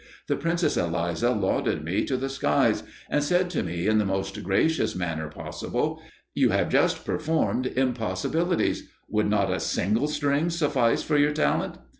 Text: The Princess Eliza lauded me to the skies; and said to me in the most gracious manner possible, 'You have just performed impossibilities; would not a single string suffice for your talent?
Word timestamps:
The 0.27 0.35
Princess 0.35 0.77
Eliza 0.77 1.29
lauded 1.29 1.83
me 1.85 2.03
to 2.05 2.17
the 2.17 2.27
skies; 2.27 2.81
and 3.07 3.23
said 3.23 3.51
to 3.51 3.61
me 3.61 3.85
in 3.85 3.99
the 3.99 4.03
most 4.03 4.41
gracious 4.41 4.95
manner 4.95 5.29
possible, 5.29 6.01
'You 6.33 6.49
have 6.49 6.69
just 6.69 7.05
performed 7.05 7.67
impossibilities; 7.67 8.89
would 9.07 9.29
not 9.29 9.53
a 9.53 9.59
single 9.59 10.07
string 10.07 10.49
suffice 10.49 11.03
for 11.03 11.17
your 11.19 11.33
talent? 11.33 11.75